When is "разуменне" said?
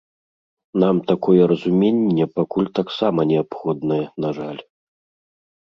1.51-2.25